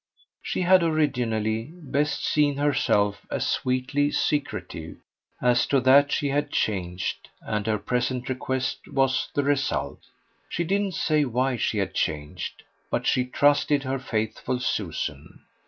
She 0.41 0.61
had 0.61 0.81
originally 0.81 1.73
best 1.75 2.25
seen 2.25 2.57
herself 2.57 3.23
as 3.29 3.45
sweetly 3.45 4.09
secretive. 4.09 4.97
As 5.39 5.67
to 5.67 5.79
that 5.81 6.11
she 6.11 6.29
had 6.29 6.49
changed, 6.49 7.29
and 7.43 7.67
her 7.67 7.77
present 7.77 8.27
request 8.27 8.87
was 8.87 9.29
the 9.35 9.43
result. 9.43 9.99
She 10.49 10.63
didn't 10.63 10.95
say 10.95 11.23
why 11.23 11.55
she 11.57 11.77
had 11.77 11.93
changed, 11.93 12.63
but 12.89 13.05
she 13.05 13.25
trusted 13.25 13.83
her 13.83 13.99
faithful 13.99 14.59
Susan. 14.59 15.41